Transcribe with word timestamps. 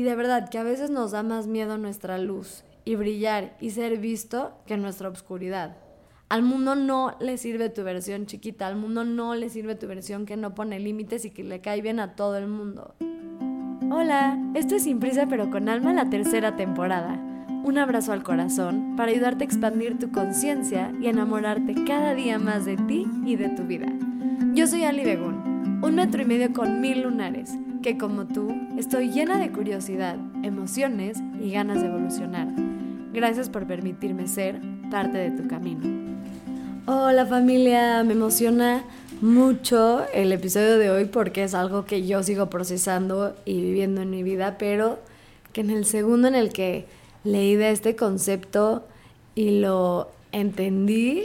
Y 0.00 0.02
de 0.02 0.16
verdad 0.16 0.48
que 0.48 0.56
a 0.56 0.62
veces 0.62 0.88
nos 0.88 1.10
da 1.10 1.22
más 1.22 1.46
miedo 1.46 1.76
nuestra 1.76 2.16
luz 2.16 2.64
y 2.86 2.94
brillar 2.94 3.54
y 3.60 3.68
ser 3.68 3.98
visto 3.98 4.54
que 4.64 4.78
nuestra 4.78 5.10
oscuridad. 5.10 5.76
Al 6.30 6.42
mundo 6.42 6.74
no 6.74 7.14
le 7.20 7.36
sirve 7.36 7.68
tu 7.68 7.82
versión 7.82 8.24
chiquita, 8.24 8.66
al 8.66 8.76
mundo 8.76 9.04
no 9.04 9.34
le 9.34 9.50
sirve 9.50 9.74
tu 9.74 9.86
versión 9.86 10.24
que 10.24 10.38
no 10.38 10.54
pone 10.54 10.80
límites 10.80 11.26
y 11.26 11.30
que 11.30 11.44
le 11.44 11.60
cae 11.60 11.82
bien 11.82 12.00
a 12.00 12.16
todo 12.16 12.38
el 12.38 12.46
mundo. 12.46 12.94
Hola, 13.90 14.38
esto 14.54 14.76
es 14.76 14.84
Sin 14.84 15.00
Prisa 15.00 15.26
pero 15.28 15.50
con 15.50 15.68
Alma 15.68 15.92
la 15.92 16.08
tercera 16.08 16.56
temporada. 16.56 17.20
Un 17.62 17.76
abrazo 17.76 18.14
al 18.14 18.22
corazón 18.22 18.96
para 18.96 19.12
ayudarte 19.12 19.44
a 19.44 19.48
expandir 19.48 19.98
tu 19.98 20.10
conciencia 20.10 20.94
y 20.98 21.08
enamorarte 21.08 21.74
cada 21.86 22.14
día 22.14 22.38
más 22.38 22.64
de 22.64 22.78
ti 22.78 23.06
y 23.26 23.36
de 23.36 23.50
tu 23.50 23.64
vida. 23.64 23.92
Yo 24.54 24.66
soy 24.66 24.84
Ali 24.84 25.04
Begún, 25.04 25.82
un 25.82 25.94
metro 25.94 26.22
y 26.22 26.24
medio 26.24 26.54
con 26.54 26.80
mil 26.80 27.02
lunares, 27.02 27.58
que 27.82 27.96
como 27.96 28.26
tú 28.26 28.54
estoy 28.78 29.10
llena 29.10 29.38
de 29.38 29.50
curiosidad, 29.50 30.16
emociones 30.42 31.18
y 31.40 31.50
ganas 31.50 31.80
de 31.80 31.88
evolucionar. 31.88 32.48
Gracias 33.12 33.48
por 33.48 33.66
permitirme 33.66 34.28
ser 34.28 34.60
parte 34.90 35.16
de 35.16 35.30
tu 35.30 35.48
camino. 35.48 35.80
Hola 36.86 37.24
familia, 37.24 38.04
me 38.04 38.12
emociona 38.12 38.84
mucho 39.22 40.04
el 40.12 40.32
episodio 40.32 40.78
de 40.78 40.90
hoy 40.90 41.06
porque 41.06 41.44
es 41.44 41.54
algo 41.54 41.84
que 41.86 42.06
yo 42.06 42.22
sigo 42.22 42.50
procesando 42.50 43.34
y 43.44 43.60
viviendo 43.60 44.02
en 44.02 44.10
mi 44.10 44.22
vida, 44.22 44.56
pero 44.58 44.98
que 45.52 45.62
en 45.62 45.70
el 45.70 45.84
segundo 45.86 46.28
en 46.28 46.34
el 46.34 46.52
que 46.52 46.86
leí 47.24 47.56
de 47.56 47.70
este 47.70 47.96
concepto 47.96 48.86
y 49.34 49.60
lo 49.60 50.10
entendí, 50.32 51.22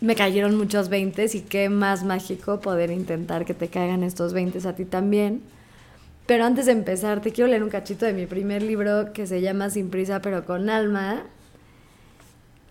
me 0.00 0.14
cayeron 0.14 0.56
muchos 0.56 0.88
veintes 0.88 1.34
y 1.34 1.40
qué 1.40 1.68
más 1.68 2.04
mágico 2.04 2.60
poder 2.60 2.90
intentar 2.90 3.44
que 3.44 3.54
te 3.54 3.68
caigan 3.68 4.02
estos 4.02 4.32
veintes 4.32 4.66
a 4.66 4.74
ti 4.74 4.84
también. 4.84 5.42
Pero 6.26 6.44
antes 6.44 6.66
de 6.66 6.72
empezar, 6.72 7.20
te 7.20 7.30
quiero 7.32 7.48
leer 7.48 7.62
un 7.62 7.70
cachito 7.70 8.04
de 8.04 8.12
mi 8.12 8.26
primer 8.26 8.62
libro 8.62 9.12
que 9.12 9.26
se 9.26 9.40
llama 9.40 9.70
Sin 9.70 9.90
prisa 9.90 10.20
pero 10.20 10.44
con 10.44 10.68
alma 10.68 11.24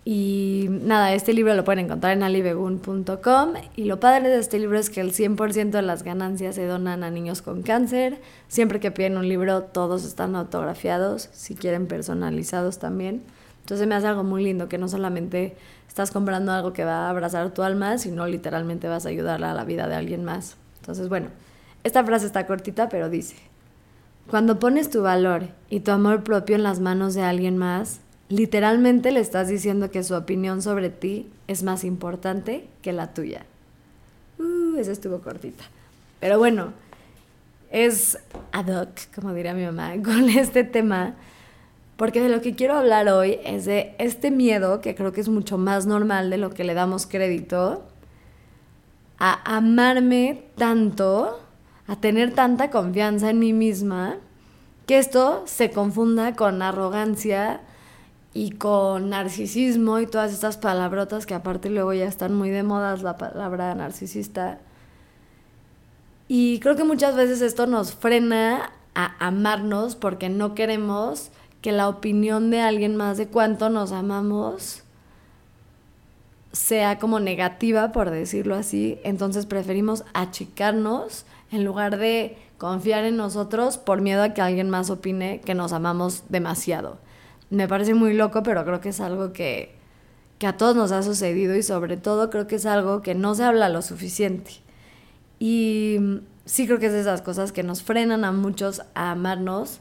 y 0.08 0.68
nada, 0.70 1.16
este 1.16 1.34
libro 1.34 1.56
lo 1.56 1.64
pueden 1.64 1.86
encontrar 1.86 2.16
en 2.16 2.22
alibegun.com 2.22 3.54
y 3.76 3.86
lo 3.86 4.00
padre 4.00 4.30
de 4.30 4.38
este 4.38 4.60
libro 4.60 4.78
es 4.78 4.92
que 4.92 5.02
el 5.02 5.12
100% 5.14 5.72
de 5.72 5.82
las 5.82 6.04
ganancias 6.04 6.54
se 6.54 6.68
donan 6.68 7.04
a 7.04 7.10
niños 7.10 7.42
con 7.42 7.64
cáncer. 7.64 8.22
Siempre 8.48 8.80
que 8.80 8.92
piden 8.92 9.18
un 9.18 9.28
libro 9.28 9.64
todos 9.64 10.06
están 10.06 10.36
autografiados, 10.36 11.30
si 11.34 11.56
quieren 11.56 11.88
personalizados 11.88 12.78
también. 12.78 13.24
Entonces 13.62 13.88
me 13.88 13.96
hace 13.96 14.06
algo 14.06 14.24
muy 14.24 14.44
lindo 14.44 14.70
que 14.70 14.78
no 14.78 14.88
solamente 14.88 15.58
estás 15.96 16.12
comprando 16.12 16.52
algo 16.52 16.74
que 16.74 16.84
va 16.84 17.06
a 17.06 17.10
abrazar 17.10 17.52
tu 17.52 17.64
alma, 17.64 17.98
sino 17.98 18.28
literalmente 18.28 18.90
vas 18.90 19.06
a 19.06 19.10
ayudarla 19.10 19.52
a 19.52 19.54
la 19.54 19.64
vida 19.64 19.88
de 19.88 19.96
alguien 19.96 20.26
más. 20.26 20.58
Entonces, 20.82 21.08
bueno, 21.08 21.30
esta 21.86 22.04
frase 22.04 22.26
está 22.26 22.46
cortita, 22.46 22.90
pero 22.90 23.10
dice, 23.10 23.38
cuando 24.30 24.60
pones 24.60 24.90
tu 24.90 25.04
valor 25.04 25.48
y 25.70 25.80
tu 25.80 25.92
amor 25.92 26.22
propio 26.22 26.58
en 26.58 26.64
las 26.64 26.82
manos 26.82 27.14
de 27.14 27.22
alguien 27.22 27.56
más, 27.56 28.02
literalmente 28.28 29.14
le 29.14 29.22
estás 29.22 29.48
diciendo 29.48 29.90
que 29.90 30.04
su 30.04 30.16
opinión 30.16 30.62
sobre 30.62 30.90
ti 30.90 31.30
es 31.48 31.64
más 31.64 31.86
importante 31.86 32.68
que 32.82 32.92
la 32.92 33.14
tuya. 33.14 33.46
Uh, 34.38 34.76
esa 34.76 34.92
estuvo 34.92 35.20
cortita. 35.20 35.64
Pero 36.20 36.38
bueno, 36.38 36.74
es 37.72 38.20
ad 38.52 38.68
hoc, 38.68 38.90
como 39.16 39.34
diría 39.34 39.54
mi 39.54 39.64
mamá, 39.64 39.94
con 40.04 40.28
este 40.28 40.66
tema, 40.66 41.14
porque 41.98 42.22
de 42.22 42.30
lo 42.30 42.42
que 42.42 42.56
quiero 42.56 42.76
hablar 42.76 43.08
hoy 43.10 43.40
es 43.44 43.66
de 43.66 43.96
este 44.00 44.32
miedo, 44.32 44.82
que 44.82 44.96
creo 44.96 45.12
que 45.12 45.22
es 45.22 45.30
mucho 45.30 45.58
más 45.58 45.86
normal 45.86 46.30
de 46.30 46.38
lo 46.38 46.50
que 46.50 46.64
le 46.64 46.74
damos 46.74 47.06
crédito, 47.06 47.84
a 49.18 49.58
amarme 49.58 50.44
tanto, 50.58 51.40
a 51.88 51.96
tener 51.96 52.34
tanta 52.34 52.70
confianza 52.70 53.30
en 53.30 53.40
mí 53.40 53.54
misma, 53.54 54.18
que 54.86 54.98
esto 54.98 55.44
se 55.46 55.72
confunda 55.72 56.36
con 56.36 56.62
arrogancia, 56.62 57.62
y 58.36 58.52
con 58.52 59.12
narcisismo 59.12 60.02
y 60.02 60.08
todas 60.08 60.34
estas 60.34 60.58
palabrotas 60.58 61.26
que 61.26 61.34
aparte 61.34 61.70
luego 61.70 61.94
ya 61.94 62.04
están 62.04 62.36
muy 62.36 62.50
de 62.50 62.64
moda 62.64 62.98
la 62.98 63.16
palabra 63.16 63.74
narcisista. 63.76 64.60
Y 66.28 66.60
creo 66.60 66.76
que 66.76 66.84
muchas 66.84 67.16
veces 67.16 67.42
esto 67.42 67.66
nos 67.66 67.96
frena 67.96 68.74
a 68.94 69.26
amarnos 69.26 69.96
porque 69.96 70.28
no 70.28 70.54
queremos 70.54 71.32
que 71.66 71.72
la 71.72 71.90
opinión 71.90 72.52
de 72.52 72.62
alguien 72.62 72.96
más 72.96 73.18
de 73.18 73.26
cuánto 73.28 73.72
nos 73.72 73.92
amamos 73.92 74.84
sea 76.52 77.00
como 77.00 77.20
negativa, 77.20 77.92
por 77.92 78.12
decirlo 78.12 78.54
así. 78.54 79.00
Entonces 79.04 79.48
preferimos 79.48 80.04
achicarnos 80.14 81.26
en 81.52 81.66
lugar 81.66 81.98
de 81.98 82.38
confiar 82.60 83.04
en 83.06 83.18
nosotros 83.18 83.80
por 83.80 84.02
miedo 84.02 84.22
a 84.22 84.36
que 84.36 84.42
alguien 84.42 84.70
más 84.70 84.92
opine 84.92 85.42
que 85.44 85.56
nos 85.56 85.74
amamos 85.74 86.26
demasiado 86.30 87.00
me 87.50 87.68
parece 87.68 87.96
muy 87.96 88.14
loco, 88.14 88.44
pero 88.44 88.64
creo 88.64 88.80
que 88.80 88.90
es 88.90 89.00
algo 89.00 89.34
que, 89.34 89.74
que 90.38 90.46
a 90.46 90.58
todos 90.58 90.76
nos 90.76 90.92
ha 90.92 91.02
sucedido 91.02 91.56
y 91.56 91.64
sobre 91.64 91.98
todo 91.98 92.30
creo 92.30 92.46
que 92.46 92.58
es 92.58 92.68
algo 92.68 93.02
que 93.02 93.16
no 93.16 93.34
se 93.34 93.44
habla 93.44 93.70
lo 93.70 93.82
suficiente. 93.82 94.52
Y 95.40 96.22
sí 96.46 96.68
creo 96.68 96.78
que 96.78 96.88
es 96.88 96.94
de 96.94 97.02
esas 97.02 97.24
cosas 97.24 97.52
que 97.52 97.64
nos 97.64 97.82
frenan 97.82 98.24
a 98.24 98.32
muchos 98.32 98.84
a 98.94 99.10
amarnos, 99.10 99.80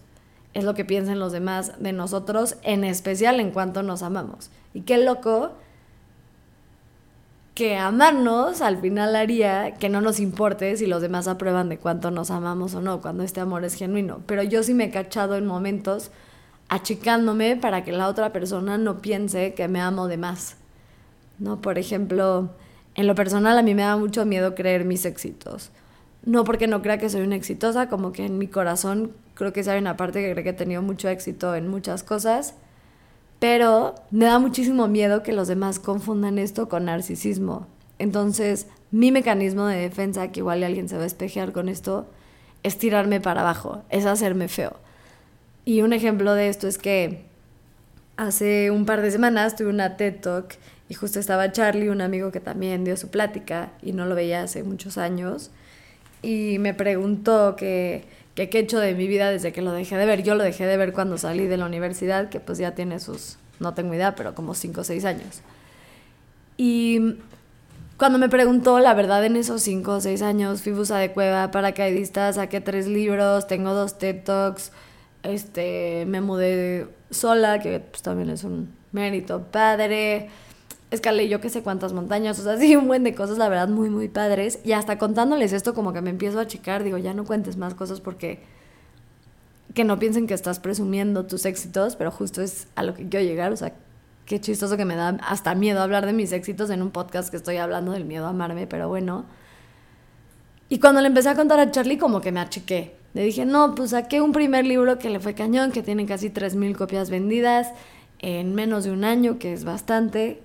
es 0.54 0.65
lo 0.65 0.75
que 0.75 0.84
piensan 0.84 1.19
los 1.19 1.32
demás 1.32 1.72
de 1.81 1.92
nosotros, 1.92 2.56
en 2.62 2.84
especial 2.84 3.41
en 3.41 3.50
cuanto 3.50 3.82
nos 3.82 4.03
amamos. 4.03 4.50
Y 4.72 4.82
qué 4.82 4.98
loco 4.98 5.53
que 7.54 7.76
amarnos 7.76 8.60
al 8.62 8.78
final 8.78 9.15
haría 9.15 9.75
que 9.75 9.88
no 9.88 10.00
nos 10.00 10.19
importe 10.19 10.76
si 10.76 10.87
los 10.87 11.03
demás 11.03 11.28
aprueban 11.28 11.69
de 11.69 11.78
cuánto 11.78 12.10
nos 12.10 12.31
amamos 12.31 12.75
o 12.75 12.81
no, 12.81 13.00
cuando 13.00 13.22
este 13.22 13.41
amor 13.41 13.65
es 13.65 13.75
genuino. 13.75 14.20
Pero 14.26 14.42
yo 14.42 14.62
sí 14.62 14.75
me 14.75 14.84
he 14.84 14.91
cachado 14.91 15.37
en 15.37 15.47
momentos 15.47 16.10
achicándome 16.69 17.56
para 17.56 17.84
que 17.84 17.92
la 17.92 18.09
otra 18.09 18.32
persona 18.32 18.78
no 18.78 19.00
piense 19.00 19.54
que 19.54 19.69
me 19.69 19.81
amo 19.81 20.09
de 20.09 20.16
más. 20.16 20.56
¿No? 21.38 21.60
Por 21.60 21.78
ejemplo, 21.78 22.50
en 22.94 23.06
lo 23.06 23.15
personal 23.15 23.59
a 23.59 23.62
mí 23.62 23.75
me 23.75 23.82
da 23.82 23.97
mucho 23.97 24.25
miedo 24.25 24.54
creer 24.54 24.84
mis 24.84 25.04
éxitos. 25.04 25.71
No 26.24 26.44
porque 26.44 26.66
no 26.66 26.80
crea 26.80 26.98
que 26.98 27.10
soy 27.10 27.22
una 27.22 27.36
exitosa, 27.36 27.88
como 27.88 28.12
que 28.12 28.24
en 28.24 28.38
mi 28.38 28.46
corazón 28.46 29.12
creo 29.34 29.52
que 29.52 29.68
hay 29.68 29.78
una 29.78 29.96
parte 29.96 30.22
que 30.22 30.32
cree 30.32 30.44
que 30.44 30.50
he 30.50 30.54
tenido 30.54 30.80
mucho 30.82 31.08
éxito 31.08 31.54
en 31.54 31.68
muchas 31.68 32.02
cosas, 32.02 32.54
pero 33.40 33.94
me 34.10 34.24
da 34.24 34.38
muchísimo 34.38 34.88
miedo 34.88 35.22
que 35.22 35.32
los 35.32 35.48
demás 35.48 35.78
confundan 35.78 36.38
esto 36.38 36.68
con 36.68 36.86
narcisismo. 36.86 37.66
Entonces, 37.98 38.66
mi 38.90 39.12
mecanismo 39.12 39.66
de 39.66 39.76
defensa, 39.76 40.32
que 40.32 40.40
igual 40.40 40.62
alguien 40.62 40.88
se 40.88 40.96
va 40.96 41.02
a 41.02 41.06
espejear 41.06 41.52
con 41.52 41.68
esto, 41.68 42.06
es 42.62 42.78
tirarme 42.78 43.20
para 43.20 43.42
abajo, 43.42 43.82
es 43.91 44.06
hacerme 44.06 44.48
feo. 44.48 44.72
Y 45.64 45.82
un 45.82 45.92
ejemplo 45.92 46.34
de 46.34 46.48
esto 46.48 46.66
es 46.66 46.78
que 46.78 47.24
hace 48.16 48.70
un 48.70 48.86
par 48.86 49.02
de 49.02 49.10
semanas 49.10 49.56
tuve 49.56 49.68
una 49.68 49.96
TED 49.96 50.20
Talk 50.20 50.54
y 50.88 50.94
justo 50.94 51.18
estaba 51.18 51.52
Charlie, 51.52 51.88
un 51.88 52.00
amigo 52.00 52.32
que 52.32 52.41
también 52.41 52.84
dio 52.84 52.96
su 52.96 53.08
plática 53.08 53.72
y 53.82 53.92
no 53.92 54.06
lo 54.06 54.14
veía 54.14 54.42
hace 54.42 54.62
muchos 54.62 54.98
años, 54.98 55.50
y 56.24 56.58
me 56.58 56.74
preguntó 56.74 57.56
que, 57.56 58.04
qué 58.34 58.48
he 58.50 58.58
hecho 58.58 58.78
de 58.80 58.94
mi 58.94 59.06
vida 59.06 59.30
desde 59.30 59.52
que 59.52 59.62
lo 59.62 59.72
dejé 59.72 59.96
de 59.96 60.06
ver. 60.06 60.22
Yo 60.22 60.34
lo 60.34 60.42
dejé 60.42 60.66
de 60.66 60.76
ver 60.76 60.92
cuando 60.92 61.18
salí 61.18 61.46
de 61.46 61.56
la 61.56 61.66
universidad, 61.66 62.28
que 62.28 62.40
pues 62.40 62.58
ya 62.58 62.74
tiene 62.74 63.00
sus, 63.00 63.36
no 63.60 63.74
tengo 63.74 63.94
idea, 63.94 64.14
pero 64.14 64.34
como 64.34 64.54
5 64.54 64.80
o 64.80 64.84
6 64.84 65.04
años. 65.04 65.42
Y 66.56 67.16
cuando 67.96 68.18
me 68.18 68.28
preguntó, 68.28 68.80
la 68.80 68.94
verdad, 68.94 69.24
en 69.24 69.36
esos 69.36 69.62
5 69.62 69.92
o 69.92 70.00
6 70.00 70.22
años 70.22 70.62
fui 70.62 70.72
busa 70.72 70.98
de 70.98 71.12
cueva, 71.12 71.50
paracaidista, 71.50 72.32
saqué 72.32 72.60
tres 72.60 72.86
libros, 72.86 73.46
tengo 73.46 73.74
dos 73.74 73.98
TED 73.98 74.24
Talks, 74.24 74.72
este, 75.22 76.04
me 76.06 76.20
mudé 76.20 76.88
sola, 77.10 77.60
que 77.60 77.80
pues 77.80 78.02
también 78.02 78.30
es 78.30 78.44
un 78.44 78.74
mérito 78.92 79.42
padre. 79.42 80.28
Escalé 80.94 81.28
yo 81.28 81.41
que 81.41 81.50
sé 81.50 81.62
cuántas 81.62 81.93
montañas, 81.93 82.38
o 82.38 82.43
sea, 82.43 82.56
sí, 82.59 82.77
un 82.77 82.87
buen 82.87 83.05
de 83.05 83.15
cosas, 83.15 83.38
la 83.38 83.49
verdad, 83.49 83.69
muy, 83.69 83.91
muy 83.91 84.09
padres. 84.09 84.60
Y 84.65 84.72
hasta 84.72 84.99
contándoles 84.99 85.53
esto, 85.53 85.75
como 85.75 85.93
que 85.93 86.00
me 86.00 86.10
empiezo 86.10 86.38
a 86.38 86.43
achicar, 86.43 86.84
digo, 86.84 86.99
ya 86.99 87.15
no 87.15 87.25
cuentes 87.25 87.56
más 87.56 87.75
cosas 87.75 88.00
porque 88.00 88.41
que 89.75 89.84
no 89.84 89.99
piensen 89.99 90.27
que 90.27 90.34
estás 90.34 90.60
presumiendo 90.60 91.27
tus 91.27 91.45
éxitos, 91.47 91.97
pero 91.97 92.10
justo 92.10 92.42
es 92.42 92.68
a 92.77 92.84
lo 92.84 92.95
que 92.95 93.09
quiero 93.09 93.27
llegar, 93.27 93.53
o 93.53 93.57
sea, 93.57 93.74
qué 94.24 94.41
chistoso 94.41 94.77
que 94.77 94.84
me 94.84 94.95
da 94.95 95.18
hasta 95.27 95.54
miedo 95.54 95.83
hablar 95.83 96.07
de 96.07 96.13
mis 96.13 96.33
éxitos 96.33 96.71
en 96.71 96.80
un 96.80 96.91
podcast 96.91 97.28
que 97.28 97.36
estoy 97.36 97.57
hablando 97.57 97.92
del 97.92 98.04
miedo 98.04 98.27
a 98.27 98.30
amarme, 98.30 98.66
pero 98.66 98.89
bueno. 98.89 99.27
Y 100.68 100.78
cuando 100.78 101.01
le 101.01 101.09
empecé 101.09 101.28
a 101.28 101.34
contar 101.34 101.59
a 101.59 101.71
Charlie, 101.71 101.98
como 101.98 102.21
que 102.21 102.33
me 102.33 102.41
achiqué. 102.41 102.97
Le 103.15 103.22
dije, 103.22 103.45
no, 103.45 103.74
pues 103.74 103.91
saqué 103.91 104.21
un 104.21 104.33
primer 104.33 104.66
libro 104.66 104.98
que 104.98 105.10
le 105.10 105.21
fue 105.21 105.34
cañón, 105.34 105.72
que 105.72 105.83
tiene 105.83 106.07
casi 106.07 106.30
3.000 106.30 106.77
copias 106.77 107.10
vendidas 107.10 107.68
en 108.18 108.54
menos 108.54 108.84
de 108.84 108.91
un 108.91 109.04
año, 109.04 109.39
que 109.39 109.53
es 109.53 109.65
bastante. 109.65 110.41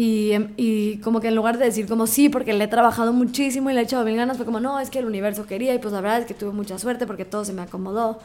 Y, 0.00 0.30
em, 0.30 0.54
y, 0.56 0.98
como 0.98 1.20
que 1.20 1.26
en 1.26 1.34
lugar 1.34 1.58
de 1.58 1.64
decir 1.64 1.88
como 1.88 2.06
sí, 2.06 2.28
porque 2.28 2.52
le 2.52 2.62
he 2.62 2.68
trabajado 2.68 3.12
muchísimo 3.12 3.68
y 3.68 3.74
le 3.74 3.80
he 3.80 3.82
echado 3.82 4.04
mil 4.04 4.14
ganas, 4.14 4.36
fue 4.36 4.46
como 4.46 4.60
no, 4.60 4.78
es 4.78 4.90
que 4.90 5.00
el 5.00 5.06
universo 5.06 5.44
quería 5.44 5.74
y 5.74 5.80
pues 5.80 5.92
la 5.92 6.00
verdad 6.00 6.20
es 6.20 6.24
que 6.26 6.34
tuve 6.34 6.52
mucha 6.52 6.78
suerte 6.78 7.04
porque 7.04 7.24
todo 7.24 7.44
se 7.44 7.52
me 7.52 7.62
acomodó. 7.62 8.20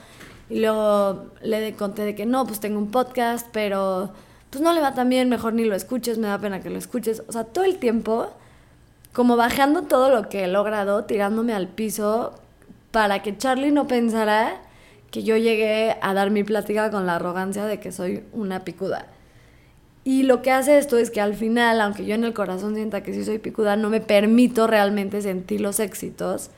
Y 0.51 0.59
luego 0.59 1.31
le 1.41 1.73
conté 1.73 2.03
de 2.03 2.13
que 2.13 2.27
no, 2.27 2.45
pues 2.45 2.59
tengo 2.59 2.77
un 2.77 2.91
podcast, 2.91 3.47
pero 3.51 4.11
pues 4.51 4.61
no 4.61 4.71
le 4.71 4.81
va 4.81 4.93
tan 4.93 5.09
bien, 5.09 5.29
mejor 5.29 5.53
ni 5.53 5.63
lo 5.65 5.73
escuches, 5.73 6.19
me 6.19 6.27
da 6.27 6.37
pena 6.37 6.61
que 6.61 6.69
lo 6.69 6.77
escuches. 6.77 7.23
O 7.27 7.31
sea, 7.31 7.45
todo 7.45 7.63
el 7.63 7.77
tiempo 7.77 8.29
como 9.11 9.35
bajando 9.35 9.81
todo 9.81 10.11
lo 10.11 10.29
que 10.29 10.43
he 10.43 10.47
logrado, 10.47 11.05
tirándome 11.05 11.53
al 11.53 11.69
piso 11.69 12.33
para 12.91 13.23
que 13.23 13.35
Charlie 13.35 13.71
no 13.71 13.87
pensara 13.87 14.61
que 15.09 15.23
yo 15.23 15.37
llegué 15.37 15.97
a 16.03 16.13
dar 16.13 16.29
mi 16.29 16.43
plática 16.43 16.91
con 16.91 17.07
la 17.07 17.15
arrogancia 17.15 17.65
de 17.65 17.79
que 17.79 17.91
soy 17.91 18.23
una 18.31 18.63
picuda. 18.63 19.07
Y 20.05 20.23
lo 20.23 20.41
que 20.41 20.51
hace 20.51 20.77
esto 20.77 20.97
es 20.97 21.11
que 21.11 21.21
al 21.21 21.33
final, 21.33 21.79
aunque 21.79 22.05
yo 22.05 22.15
en 22.15 22.25
el 22.25 22.33
corazón 22.33 22.75
sienta 22.75 23.03
que 23.03 23.13
sí 23.13 23.23
soy 23.23 23.39
picuda, 23.39 23.75
no 23.75 23.89
me 23.89 24.01
permito 24.01 24.67
realmente 24.67 25.21
sentir 25.21 25.61
los 25.61 25.79
éxitos. 25.79 26.49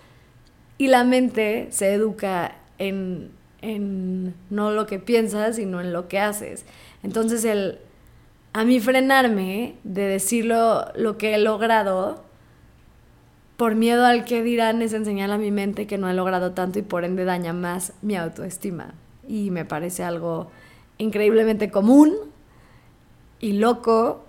Y 0.78 0.88
la 0.88 1.04
mente 1.04 1.68
se 1.70 1.94
educa 1.94 2.56
en, 2.80 3.30
en 3.62 4.34
no 4.50 4.72
lo 4.72 4.88
que 4.88 5.00
piensas, 5.00 5.58
sino 5.58 5.80
en 5.80 5.94
lo 5.94 6.08
que 6.08 6.20
haces. 6.20 6.66
Entonces 7.04 7.46
el 7.46 7.78
a 8.56 8.64
mí 8.64 8.80
frenarme 8.80 9.76
de 9.84 10.04
decirlo 10.04 10.86
lo 10.96 11.18
que 11.18 11.36
he 11.36 11.38
logrado 11.38 12.24
por 13.58 13.76
miedo 13.76 14.06
al 14.06 14.24
que 14.24 14.44
dirán 14.44 14.82
es 14.82 14.94
enseñar 14.94 15.30
a 15.32 15.38
mi 15.38 15.52
mente 15.52 15.88
que 15.88 15.98
no 15.98 16.10
he 16.10 16.14
logrado 16.14 16.54
tanto 16.54 16.80
y 16.80 16.82
por 16.82 17.04
ende 17.04 17.26
daña 17.26 17.52
más 17.52 17.92
mi 18.02 18.16
autoestima. 18.16 18.94
Y 19.28 19.52
me 19.52 19.66
parece 19.66 20.04
algo 20.04 20.52
increíblemente 20.98 21.70
común 21.70 22.14
y 23.40 23.54
loco, 23.54 24.26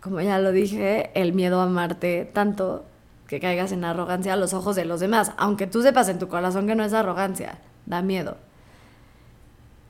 como 0.00 0.20
ya 0.20 0.38
lo 0.38 0.52
dije, 0.52 1.10
el 1.14 1.32
miedo 1.32 1.60
a 1.60 1.64
amarte 1.64 2.30
tanto 2.32 2.84
que 3.26 3.40
caigas 3.40 3.72
en 3.72 3.84
arrogancia 3.84 4.34
a 4.34 4.36
los 4.36 4.52
ojos 4.52 4.76
de 4.76 4.84
los 4.84 5.00
demás, 5.00 5.32
aunque 5.36 5.66
tú 5.66 5.82
sepas 5.82 6.08
en 6.08 6.18
tu 6.18 6.28
corazón 6.28 6.66
que 6.66 6.74
no 6.74 6.84
es 6.84 6.92
arrogancia, 6.92 7.58
da 7.86 8.02
miedo. 8.02 8.36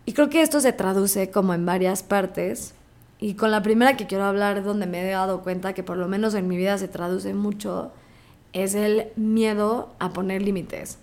Y 0.06 0.12
creo 0.12 0.28
que 0.28 0.42
esto 0.42 0.60
se 0.60 0.72
traduce 0.72 1.30
como 1.30 1.54
en 1.54 1.64
varias 1.64 2.02
partes. 2.02 2.74
Y 3.18 3.34
con 3.34 3.50
la 3.50 3.62
primera 3.62 3.96
que 3.96 4.06
quiero 4.06 4.24
hablar, 4.24 4.62
donde 4.62 4.86
me 4.86 5.00
he 5.00 5.10
dado 5.10 5.42
cuenta 5.42 5.72
que 5.72 5.82
por 5.82 5.96
lo 5.96 6.08
menos 6.08 6.34
en 6.34 6.46
mi 6.46 6.56
vida 6.56 6.76
se 6.76 6.88
traduce 6.88 7.32
mucho, 7.32 7.92
es 8.52 8.74
el 8.74 9.08
miedo 9.16 9.94
a 9.98 10.12
poner 10.12 10.42
límites. 10.42 10.98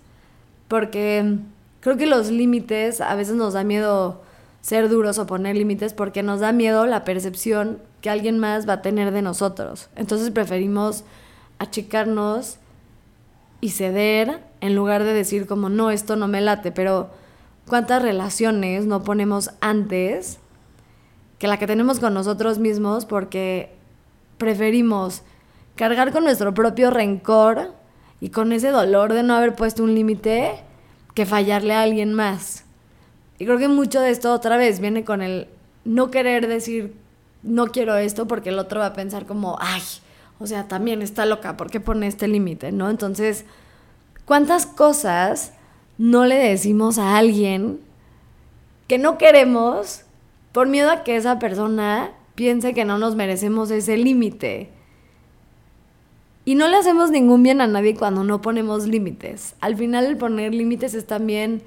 Porque 0.68 1.38
creo 1.80 1.96
que 1.96 2.06
los 2.06 2.30
límites 2.30 3.00
a 3.00 3.14
veces 3.16 3.34
nos 3.34 3.54
da 3.54 3.64
miedo 3.64 4.22
ser 4.62 4.88
duros 4.88 5.18
o 5.18 5.26
poner 5.26 5.56
límites 5.56 5.92
porque 5.92 6.22
nos 6.22 6.40
da 6.40 6.52
miedo 6.52 6.86
la 6.86 7.04
percepción 7.04 7.78
que 8.00 8.08
alguien 8.08 8.38
más 8.38 8.66
va 8.66 8.74
a 8.74 8.82
tener 8.82 9.10
de 9.10 9.20
nosotros. 9.20 9.90
Entonces 9.96 10.30
preferimos 10.30 11.04
achicarnos 11.58 12.56
y 13.60 13.70
ceder 13.70 14.40
en 14.60 14.74
lugar 14.74 15.04
de 15.04 15.12
decir 15.12 15.46
como 15.46 15.68
no, 15.68 15.90
esto 15.90 16.16
no 16.16 16.28
me 16.28 16.40
late, 16.40 16.72
pero 16.72 17.10
¿cuántas 17.66 18.02
relaciones 18.02 18.86
no 18.86 19.02
ponemos 19.02 19.50
antes 19.60 20.38
que 21.38 21.48
la 21.48 21.58
que 21.58 21.66
tenemos 21.66 21.98
con 21.98 22.14
nosotros 22.14 22.58
mismos 22.58 23.04
porque 23.04 23.74
preferimos 24.38 25.22
cargar 25.74 26.12
con 26.12 26.22
nuestro 26.22 26.54
propio 26.54 26.90
rencor 26.90 27.72
y 28.20 28.30
con 28.30 28.52
ese 28.52 28.70
dolor 28.70 29.12
de 29.12 29.24
no 29.24 29.34
haber 29.34 29.56
puesto 29.56 29.82
un 29.82 29.94
límite 29.94 30.54
que 31.14 31.26
fallarle 31.26 31.74
a 31.74 31.82
alguien 31.82 32.14
más. 32.14 32.64
Y 33.42 33.44
creo 33.44 33.58
que 33.58 33.66
mucho 33.66 34.00
de 34.00 34.10
esto 34.10 34.32
otra 34.32 34.56
vez 34.56 34.78
viene 34.78 35.04
con 35.04 35.20
el 35.20 35.48
no 35.84 36.12
querer 36.12 36.46
decir 36.46 36.94
no 37.42 37.66
quiero 37.66 37.96
esto 37.96 38.28
porque 38.28 38.50
el 38.50 38.58
otro 38.60 38.78
va 38.78 38.86
a 38.86 38.92
pensar 38.92 39.26
como, 39.26 39.56
ay, 39.60 39.82
o 40.38 40.46
sea, 40.46 40.68
también 40.68 41.02
está 41.02 41.26
loca, 41.26 41.56
¿por 41.56 41.68
qué 41.68 41.80
pone 41.80 42.06
este 42.06 42.28
límite? 42.28 42.70
¿No? 42.70 42.88
Entonces, 42.88 43.44
¿cuántas 44.26 44.64
cosas 44.64 45.54
no 45.98 46.24
le 46.24 46.36
decimos 46.36 46.98
a 46.98 47.16
alguien 47.16 47.80
que 48.86 48.98
no 48.98 49.18
queremos 49.18 50.02
por 50.52 50.68
miedo 50.68 50.92
a 50.92 51.02
que 51.02 51.16
esa 51.16 51.40
persona 51.40 52.12
piense 52.36 52.74
que 52.74 52.84
no 52.84 52.96
nos 52.96 53.16
merecemos 53.16 53.72
ese 53.72 53.96
límite? 53.96 54.68
Y 56.44 56.54
no 56.54 56.68
le 56.68 56.76
hacemos 56.76 57.10
ningún 57.10 57.42
bien 57.42 57.60
a 57.60 57.66
nadie 57.66 57.96
cuando 57.96 58.22
no 58.22 58.40
ponemos 58.40 58.86
límites. 58.86 59.56
Al 59.60 59.74
final 59.74 60.06
el 60.06 60.16
poner 60.16 60.54
límites 60.54 60.94
es 60.94 61.08
también 61.08 61.64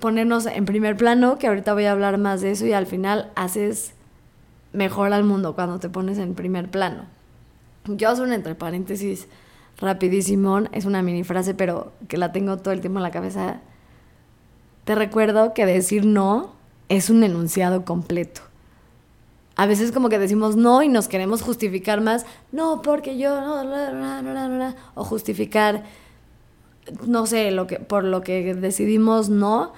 ponernos 0.00 0.46
en 0.46 0.64
primer 0.64 0.96
plano, 0.96 1.38
que 1.38 1.46
ahorita 1.46 1.74
voy 1.74 1.84
a 1.84 1.92
hablar 1.92 2.18
más 2.18 2.40
de 2.40 2.52
eso, 2.52 2.66
y 2.66 2.72
al 2.72 2.86
final 2.86 3.30
haces 3.34 3.94
mejor 4.72 5.12
al 5.12 5.24
mundo 5.24 5.54
cuando 5.54 5.78
te 5.78 5.88
pones 5.88 6.18
en 6.18 6.34
primer 6.34 6.70
plano. 6.70 7.04
Yo 7.86 8.08
hago 8.08 8.22
un 8.22 8.32
entre 8.32 8.54
paréntesis 8.54 9.28
rapidísimo, 9.78 10.60
es 10.72 10.84
una 10.84 11.02
mini 11.02 11.24
frase, 11.24 11.54
pero 11.54 11.92
que 12.08 12.16
la 12.16 12.32
tengo 12.32 12.58
todo 12.58 12.72
el 12.72 12.80
tiempo 12.80 12.98
en 12.98 13.04
la 13.04 13.10
cabeza. 13.10 13.60
Te 14.84 14.94
recuerdo 14.94 15.54
que 15.54 15.66
decir 15.66 16.04
no 16.04 16.52
es 16.88 17.10
un 17.10 17.24
enunciado 17.24 17.84
completo 17.84 18.42
a 19.56 19.64
veces 19.64 19.90
como 19.90 20.10
que 20.10 20.18
decimos 20.18 20.54
no 20.54 20.82
y 20.82 20.88
nos 20.88 21.08
queremos 21.08 21.42
justificar 21.42 22.02
más, 22.02 22.26
no, 22.52 22.82
porque 22.82 23.16
yo, 23.16 23.40
no, 23.40 24.74
o 24.94 25.04
justificar, 25.04 25.82
no 27.06 27.26
sé, 27.26 27.50
lo 27.50 27.66
que, 27.66 27.78
por 27.78 28.04
lo 28.04 28.22
que 28.22 28.54
decidimos 28.54 29.28
no. 29.28 29.72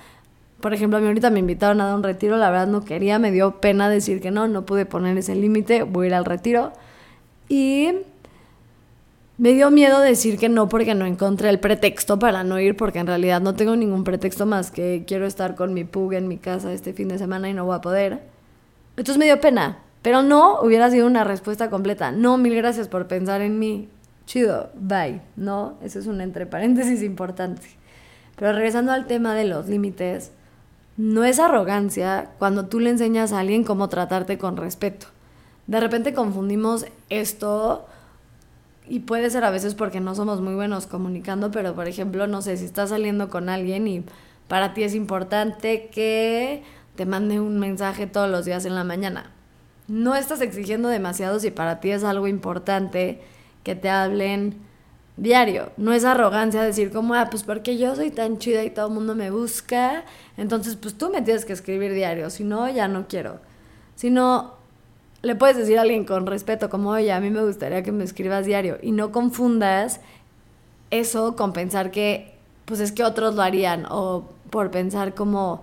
Por 0.60 0.75
ejemplo, 0.75 0.99
a 0.99 1.00
mí 1.00 1.06
ahorita 1.06 1.31
me 1.31 1.38
invitaron 1.38 1.81
a 1.81 1.87
dar 1.87 1.94
un 1.94 2.02
retiro, 2.02 2.37
la 2.37 2.50
verdad 2.50 2.66
no 2.66 2.84
quería, 2.84 3.19
me 3.19 3.31
dio 3.31 3.60
pena 3.60 3.88
decir 3.88 4.20
que 4.20 4.31
no, 4.31 4.49
no 4.49 4.66
pude 4.66 4.87
poner 4.87 5.16
ese 5.16 5.34
límite, 5.34 5.84
voy 5.84 6.06
a 6.06 6.08
ir 6.08 6.14
al 6.14 6.25
retiro. 6.25 6.72
Y 7.49 7.93
me 9.38 9.52
dio 9.52 9.70
miedo 9.70 10.00
decir 10.00 10.37
que 10.37 10.49
no 10.49 10.69
porque 10.69 10.96
no 10.96 11.06
encontré 11.06 11.49
el 11.49 11.60
pretexto 11.60 12.19
para 12.19 12.43
no 12.43 12.58
ir, 12.58 12.76
porque 12.76 12.99
en 12.99 13.06
realidad 13.06 13.40
no 13.40 13.54
tengo 13.54 13.76
ningún 13.76 14.02
pretexto 14.02 14.46
más 14.46 14.72
que 14.72 15.04
quiero 15.06 15.26
estar 15.26 15.54
con 15.54 15.72
mi 15.75 15.84
pug 15.84 16.14
en 16.14 16.26
mi 16.26 16.38
casa 16.38 16.72
este 16.72 16.93
fin 16.93 17.06
de 17.06 17.19
semana 17.19 17.49
y 17.49 17.54
no 17.54 17.64
voy 17.64 17.76
a 17.76 17.81
poder. 17.81 18.20
Entonces 18.96 19.16
me 19.16 19.26
dio 19.26 19.40
pena, 19.40 19.78
pero 20.02 20.22
no 20.22 20.61
hubiera 20.61 20.90
sido 20.90 21.06
una 21.06 21.22
respuesta 21.22 21.70
completa. 21.70 22.11
No, 22.11 22.37
mil 22.37 22.56
gracias 22.56 22.88
por 22.88 23.06
pensar 23.06 23.40
en 23.40 23.61
mí. 23.61 23.88
Chido, 24.28 24.69
bye. 24.75 25.22
No, 25.36 25.78
eso 25.82 25.98
es 25.98 26.06
un 26.06 26.20
entre 26.20 26.44
paréntesis 26.44 27.02
importante. 27.02 27.66
Pero 28.36 28.52
regresando 28.52 28.92
al 28.92 29.06
tema 29.06 29.34
de 29.34 29.46
los 29.46 29.69
límites, 29.69 30.32
no 30.98 31.25
es 31.25 31.40
arrogancia 31.40 32.28
cuando 32.38 32.66
tú 32.66 32.78
le 32.78 32.90
enseñas 32.90 33.32
a 33.32 33.38
alguien 33.38 33.64
cómo 33.64 33.88
tratarte 33.88 34.36
con 34.36 34.58
respeto. 34.58 35.06
De 35.66 35.80
repente 35.80 36.12
confundimos 36.12 36.84
esto 37.08 37.86
y 38.86 39.00
puede 39.00 39.30
ser 39.30 39.44
a 39.44 39.50
veces 39.50 39.75
porque 39.75 39.98
no 39.98 40.14
somos 40.14 40.42
muy 40.42 40.54
buenos 40.54 40.86
comunicando, 40.86 41.50
pero 41.50 41.75
por 41.75 41.88
ejemplo, 41.88 42.26
no 42.26 42.42
sé, 42.42 42.58
si 42.58 42.66
estás 42.66 42.90
saliendo 42.90 43.30
con 43.30 43.48
alguien 43.48 43.88
y 43.88 44.04
para 44.46 44.75
ti 44.75 44.82
es 44.82 44.94
importante 44.94 45.88
que 45.88 46.64
te 46.96 47.06
mande 47.06 47.40
un 47.40 47.58
mensaje 47.58 48.06
todos 48.06 48.30
los 48.30 48.44
días 48.44 48.66
en 48.66 48.75
la 48.75 48.84
mañana. 48.84 49.30
No 49.86 50.14
estás 50.14 50.42
exigiendo 50.42 50.90
demasiado 50.90 51.40
si 51.40 51.50
para 51.50 51.80
ti 51.80 51.92
es 51.92 52.04
algo 52.04 52.28
importante 52.28 53.22
que 53.69 53.76
te 53.76 53.91
hablen 53.91 54.56
diario. 55.19 55.73
No 55.76 55.93
es 55.93 56.06
arrogancia 56.06 56.62
decir 56.62 56.91
como, 56.91 57.12
ah, 57.12 57.29
pues 57.31 57.43
porque 57.43 57.76
yo 57.76 57.94
soy 57.94 58.11
tan 58.11 58.38
chida 58.38 58.65
y 58.65 58.70
todo 58.70 58.87
el 58.87 58.94
mundo 58.94 59.15
me 59.15 59.31
busca, 59.31 60.05
entonces 60.38 60.76
pues 60.76 60.97
tú 60.97 61.11
me 61.11 61.20
tienes 61.20 61.45
que 61.45 61.52
escribir 61.52 61.92
diario, 61.92 62.31
si 62.31 62.45
no, 62.45 62.66
ya 62.71 62.88
no 62.88 63.09
quiero. 63.09 63.40
Si 63.95 64.09
no, 64.09 64.54
le 65.21 65.35
puedes 65.35 65.59
decir 65.59 65.76
a 65.78 65.83
alguien 65.83 66.07
con 66.07 66.26
respeto 66.26 66.71
como, 66.71 66.90
oye, 66.90 67.12
a 67.12 67.21
mí 67.21 67.28
me 67.28 67.45
gustaría 67.45 67.83
que 67.83 67.92
me 67.92 68.04
escribas 68.04 68.47
diario 68.47 68.78
y 68.81 68.92
no 68.92 69.12
confundas 69.12 70.00
eso 70.90 71.37
con 71.37 71.52
pensar 71.52 71.90
que, 71.90 72.38
pues 72.64 72.81
es 72.81 72.92
que 72.92 73.04
otros 73.04 73.35
lo 73.35 73.42
harían 73.42 73.85
o 73.90 74.25
por 74.49 74.71
pensar 74.71 75.14
como 75.14 75.62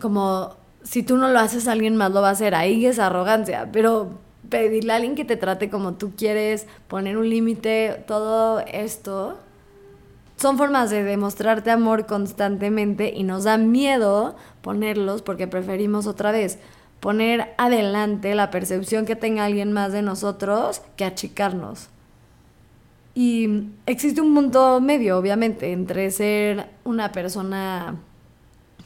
como 0.00 0.56
si 0.84 1.02
tú 1.02 1.16
no 1.16 1.28
lo 1.28 1.40
haces, 1.40 1.66
alguien 1.66 1.96
más 1.96 2.12
lo 2.12 2.22
va 2.22 2.28
a 2.28 2.32
hacer. 2.32 2.54
Ahí 2.54 2.86
es 2.86 2.98
arrogancia, 2.98 3.70
pero 3.72 4.10
pedirle 4.52 4.92
a 4.92 4.96
alguien 4.96 5.16
que 5.16 5.24
te 5.24 5.36
trate 5.36 5.70
como 5.70 5.94
tú 5.94 6.12
quieres, 6.16 6.66
poner 6.86 7.16
un 7.16 7.28
límite, 7.28 8.04
todo 8.06 8.60
esto 8.60 9.38
son 10.36 10.58
formas 10.58 10.90
de 10.90 11.02
demostrarte 11.02 11.70
amor 11.70 12.06
constantemente 12.06 13.12
y 13.14 13.22
nos 13.22 13.44
da 13.44 13.56
miedo 13.56 14.36
ponerlos 14.60 15.22
porque 15.22 15.46
preferimos 15.46 16.06
otra 16.06 16.32
vez 16.32 16.58
poner 17.00 17.54
adelante 17.58 18.34
la 18.34 18.50
percepción 18.50 19.06
que 19.06 19.16
tenga 19.16 19.44
alguien 19.44 19.72
más 19.72 19.92
de 19.92 20.02
nosotros 20.02 20.82
que 20.96 21.04
achicarnos. 21.04 21.88
Y 23.14 23.70
existe 23.86 24.20
un 24.20 24.34
punto 24.34 24.80
medio, 24.80 25.18
obviamente, 25.18 25.72
entre 25.72 26.10
ser 26.10 26.66
una 26.84 27.10
persona 27.10 27.96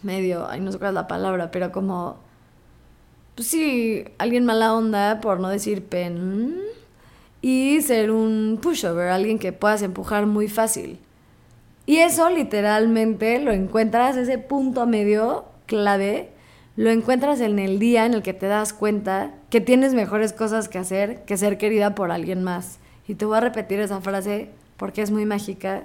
medio, 0.02 0.48
ay, 0.48 0.60
no 0.60 0.72
sé 0.72 0.78
cuál 0.78 0.90
es 0.90 0.94
la 0.94 1.06
palabra, 1.08 1.50
pero 1.50 1.72
como, 1.72 2.16
pues 3.36 3.48
sí, 3.48 4.04
alguien 4.16 4.46
mala 4.46 4.74
onda, 4.74 5.20
por 5.20 5.38
no 5.40 5.50
decir 5.50 5.84
pen, 5.84 6.56
y 7.42 7.80
ser 7.82 8.10
un 8.10 8.58
pushover, 8.60 9.10
alguien 9.10 9.38
que 9.38 9.52
puedas 9.52 9.82
empujar 9.82 10.26
muy 10.26 10.48
fácil. 10.48 10.98
Y 11.84 11.98
eso 11.98 12.30
literalmente 12.30 13.38
lo 13.38 13.52
encuentras, 13.52 14.16
ese 14.16 14.38
punto 14.38 14.86
medio 14.86 15.44
clave, 15.66 16.30
lo 16.76 16.90
encuentras 16.90 17.40
en 17.40 17.58
el 17.58 17.78
día 17.78 18.06
en 18.06 18.14
el 18.14 18.22
que 18.22 18.32
te 18.32 18.46
das 18.46 18.72
cuenta 18.72 19.34
que 19.50 19.60
tienes 19.60 19.92
mejores 19.92 20.32
cosas 20.32 20.68
que 20.68 20.78
hacer 20.78 21.22
que 21.24 21.36
ser 21.36 21.58
querida 21.58 21.94
por 21.94 22.10
alguien 22.10 22.42
más. 22.42 22.78
Y 23.06 23.14
te 23.14 23.26
voy 23.26 23.36
a 23.36 23.40
repetir 23.40 23.80
esa 23.80 24.00
frase 24.00 24.50
porque 24.78 25.02
es 25.02 25.10
muy 25.10 25.26
mágica. 25.26 25.84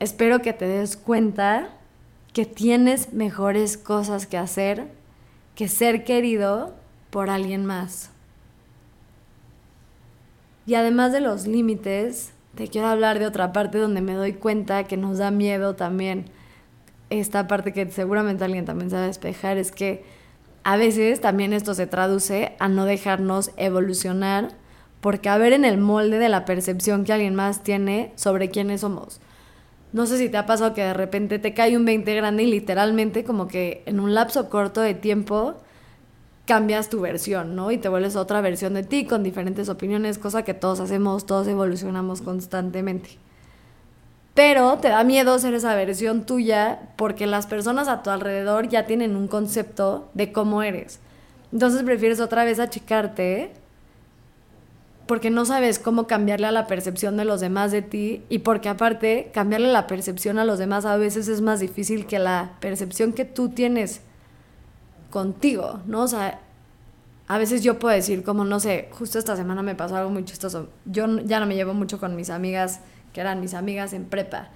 Espero 0.00 0.42
que 0.42 0.52
te 0.52 0.66
des 0.66 0.96
cuenta 0.96 1.70
que 2.34 2.44
tienes 2.44 3.12
mejores 3.12 3.78
cosas 3.78 4.26
que 4.26 4.36
hacer 4.36 4.86
que 5.54 5.68
ser 5.68 6.04
querido 6.04 6.74
por 7.10 7.30
alguien 7.30 7.64
más. 7.64 8.10
Y 10.66 10.74
además 10.74 11.12
de 11.12 11.20
los 11.20 11.46
límites, 11.46 12.32
te 12.54 12.68
quiero 12.68 12.88
hablar 12.88 13.18
de 13.18 13.26
otra 13.26 13.52
parte 13.52 13.78
donde 13.78 14.00
me 14.00 14.14
doy 14.14 14.32
cuenta 14.32 14.84
que 14.84 14.96
nos 14.96 15.18
da 15.18 15.30
miedo 15.30 15.74
también. 15.74 16.26
Esta 17.10 17.46
parte 17.46 17.72
que 17.72 17.90
seguramente 17.90 18.44
alguien 18.44 18.64
también 18.64 18.90
sabe 18.90 19.06
despejar 19.06 19.58
es 19.58 19.72
que 19.72 20.04
a 20.62 20.76
veces 20.76 21.20
también 21.20 21.52
esto 21.52 21.74
se 21.74 21.86
traduce 21.86 22.54
a 22.58 22.68
no 22.68 22.86
dejarnos 22.86 23.50
evolucionar 23.56 24.48
por 25.02 25.20
caber 25.20 25.52
en 25.52 25.66
el 25.66 25.76
molde 25.76 26.18
de 26.18 26.30
la 26.30 26.46
percepción 26.46 27.04
que 27.04 27.12
alguien 27.12 27.34
más 27.34 27.62
tiene 27.62 28.12
sobre 28.16 28.48
quiénes 28.48 28.80
somos. 28.80 29.20
No 29.94 30.06
sé 30.06 30.18
si 30.18 30.28
te 30.28 30.36
ha 30.36 30.44
pasado 30.44 30.74
que 30.74 30.82
de 30.82 30.92
repente 30.92 31.38
te 31.38 31.54
cae 31.54 31.76
un 31.76 31.84
20 31.84 32.16
grande 32.16 32.42
y 32.42 32.50
literalmente 32.50 33.22
como 33.22 33.46
que 33.46 33.84
en 33.86 34.00
un 34.00 34.12
lapso 34.12 34.50
corto 34.50 34.80
de 34.80 34.94
tiempo 34.94 35.54
cambias 36.46 36.90
tu 36.90 37.00
versión, 37.00 37.54
¿no? 37.54 37.70
Y 37.70 37.78
te 37.78 37.88
vuelves 37.88 38.16
otra 38.16 38.40
versión 38.40 38.74
de 38.74 38.82
ti 38.82 39.06
con 39.06 39.22
diferentes 39.22 39.68
opiniones, 39.68 40.18
cosa 40.18 40.42
que 40.42 40.52
todos 40.52 40.80
hacemos, 40.80 41.26
todos 41.26 41.46
evolucionamos 41.46 42.22
constantemente. 42.22 43.10
Pero 44.34 44.78
te 44.78 44.88
da 44.88 45.04
miedo 45.04 45.38
ser 45.38 45.54
esa 45.54 45.76
versión 45.76 46.26
tuya 46.26 46.88
porque 46.96 47.28
las 47.28 47.46
personas 47.46 47.86
a 47.86 48.02
tu 48.02 48.10
alrededor 48.10 48.68
ya 48.68 48.86
tienen 48.86 49.14
un 49.14 49.28
concepto 49.28 50.10
de 50.14 50.32
cómo 50.32 50.64
eres. 50.64 50.98
Entonces 51.52 51.84
prefieres 51.84 52.18
otra 52.18 52.44
vez 52.44 52.58
achicarte 52.58 53.52
porque 55.06 55.30
no 55.30 55.44
sabes 55.44 55.78
cómo 55.78 56.06
cambiarle 56.06 56.46
a 56.46 56.52
la 56.52 56.66
percepción 56.66 57.16
de 57.16 57.24
los 57.24 57.40
demás 57.40 57.72
de 57.72 57.82
ti 57.82 58.22
y 58.28 58.38
porque 58.38 58.68
aparte 58.68 59.30
cambiarle 59.34 59.70
la 59.70 59.86
percepción 59.86 60.38
a 60.38 60.44
los 60.44 60.58
demás 60.58 60.86
a 60.86 60.96
veces 60.96 61.28
es 61.28 61.40
más 61.40 61.60
difícil 61.60 62.06
que 62.06 62.18
la 62.18 62.52
percepción 62.60 63.12
que 63.12 63.24
tú 63.24 63.50
tienes 63.50 64.00
contigo, 65.10 65.80
¿no? 65.86 66.02
O 66.02 66.08
sea, 66.08 66.40
a 67.28 67.38
veces 67.38 67.62
yo 67.62 67.78
puedo 67.78 67.94
decir 67.94 68.22
como, 68.22 68.44
no 68.44 68.60
sé, 68.60 68.88
justo 68.92 69.18
esta 69.18 69.36
semana 69.36 69.62
me 69.62 69.74
pasó 69.74 69.96
algo 69.96 70.10
muy 70.10 70.24
chistoso. 70.24 70.68
Yo 70.84 71.06
ya 71.20 71.40
no 71.40 71.46
me 71.46 71.54
llevo 71.54 71.74
mucho 71.74 71.98
con 71.98 72.16
mis 72.16 72.30
amigas, 72.30 72.80
que 73.12 73.20
eran 73.20 73.40
mis 73.40 73.54
amigas 73.54 73.92
en 73.92 74.04
prepa. 74.04 74.48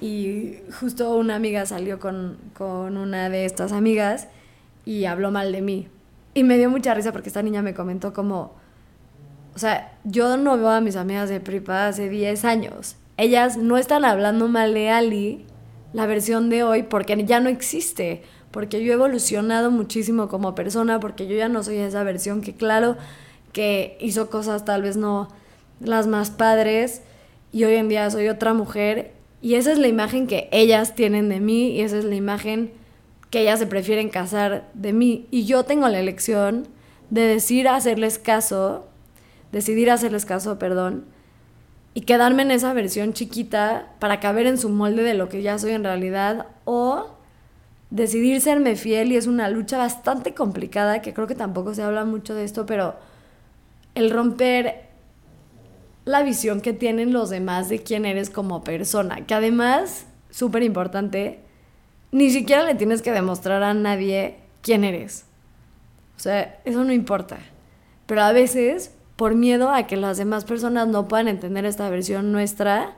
Y 0.00 0.58
justo 0.80 1.16
una 1.16 1.34
amiga 1.34 1.66
salió 1.66 1.98
con, 1.98 2.38
con 2.54 2.96
una 2.96 3.28
de 3.28 3.44
estas 3.44 3.72
amigas 3.72 4.28
y 4.84 5.04
habló 5.04 5.30
mal 5.30 5.52
de 5.52 5.60
mí. 5.60 5.88
Y 6.34 6.44
me 6.44 6.56
dio 6.56 6.70
mucha 6.70 6.94
risa 6.94 7.12
porque 7.12 7.28
esta 7.28 7.42
niña 7.42 7.62
me 7.62 7.74
comentó 7.74 8.12
como, 8.12 8.52
o 9.54 9.58
sea, 9.58 9.92
yo 10.04 10.36
no 10.36 10.56
veo 10.56 10.70
a 10.70 10.80
mis 10.80 10.96
amigas 10.96 11.28
de 11.28 11.40
prepa 11.40 11.88
hace 11.88 12.08
10 12.08 12.44
años. 12.44 12.96
Ellas 13.16 13.56
no 13.56 13.76
están 13.76 14.04
hablando 14.04 14.48
mal 14.48 14.74
de 14.74 14.90
Ali, 14.90 15.46
la 15.92 16.06
versión 16.06 16.50
de 16.50 16.62
hoy, 16.62 16.84
porque 16.84 17.24
ya 17.24 17.40
no 17.40 17.48
existe. 17.48 18.22
Porque 18.50 18.82
yo 18.82 18.92
he 18.92 18.94
evolucionado 18.94 19.70
muchísimo 19.70 20.28
como 20.28 20.54
persona, 20.54 21.00
porque 21.00 21.26
yo 21.26 21.36
ya 21.36 21.48
no 21.48 21.62
soy 21.62 21.78
esa 21.78 22.02
versión 22.02 22.40
que 22.40 22.54
claro 22.54 22.96
que 23.52 23.96
hizo 24.00 24.30
cosas 24.30 24.64
tal 24.64 24.82
vez 24.82 24.96
no 24.96 25.28
las 25.80 26.06
más 26.06 26.30
padres 26.30 27.02
y 27.52 27.64
hoy 27.64 27.74
en 27.74 27.88
día 27.88 28.10
soy 28.10 28.28
otra 28.28 28.54
mujer. 28.54 29.12
Y 29.40 29.54
esa 29.54 29.72
es 29.72 29.78
la 29.78 29.88
imagen 29.88 30.26
que 30.26 30.48
ellas 30.50 30.94
tienen 30.94 31.28
de 31.28 31.40
mí 31.40 31.70
y 31.70 31.80
esa 31.80 31.98
es 31.98 32.04
la 32.04 32.14
imagen 32.14 32.72
que 33.30 33.42
ellas 33.42 33.58
se 33.58 33.66
prefieren 33.66 34.08
casar 34.08 34.68
de 34.74 34.92
mí. 34.92 35.26
Y 35.30 35.44
yo 35.44 35.64
tengo 35.64 35.88
la 35.88 36.00
elección 36.00 36.66
de 37.10 37.22
decir 37.22 37.68
hacerles 37.68 38.18
caso, 38.18 38.86
decidir 39.52 39.90
hacerles 39.90 40.24
caso, 40.24 40.58
perdón, 40.58 41.04
y 41.94 42.02
quedarme 42.02 42.42
en 42.42 42.50
esa 42.50 42.72
versión 42.72 43.12
chiquita 43.12 43.94
para 43.98 44.20
caber 44.20 44.46
en 44.46 44.58
su 44.58 44.68
molde 44.68 45.02
de 45.02 45.14
lo 45.14 45.28
que 45.28 45.42
ya 45.42 45.58
soy 45.58 45.72
en 45.72 45.84
realidad 45.84 46.46
o 46.64 47.08
decidir 47.90 48.40
serme 48.40 48.76
fiel 48.76 49.12
y 49.12 49.16
es 49.16 49.26
una 49.26 49.48
lucha 49.48 49.78
bastante 49.78 50.34
complicada, 50.34 51.02
que 51.02 51.14
creo 51.14 51.26
que 51.26 51.34
tampoco 51.34 51.74
se 51.74 51.82
habla 51.82 52.04
mucho 52.04 52.34
de 52.34 52.44
esto, 52.44 52.66
pero 52.66 52.96
el 53.94 54.10
romper 54.10 54.88
la 56.04 56.22
visión 56.22 56.60
que 56.60 56.72
tienen 56.72 57.12
los 57.12 57.30
demás 57.30 57.68
de 57.68 57.82
quién 57.82 58.04
eres 58.04 58.30
como 58.30 58.64
persona, 58.64 59.26
que 59.26 59.34
además, 59.34 60.06
súper 60.30 60.62
importante, 60.62 61.40
ni 62.12 62.30
siquiera 62.30 62.64
le 62.64 62.74
tienes 62.74 63.02
que 63.02 63.12
demostrar 63.12 63.62
a 63.62 63.74
nadie 63.74 64.36
quién 64.62 64.84
eres. 64.84 65.26
O 66.16 66.20
sea, 66.20 66.60
eso 66.64 66.82
no 66.84 66.92
importa. 66.92 67.38
Pero 68.06 68.22
a 68.22 68.32
veces, 68.32 68.94
por 69.18 69.34
miedo 69.34 69.70
a 69.70 69.88
que 69.88 69.96
las 69.96 70.16
demás 70.16 70.44
personas 70.44 70.86
no 70.86 71.08
puedan 71.08 71.26
entender 71.26 71.64
esta 71.64 71.90
versión 71.90 72.30
nuestra, 72.30 72.92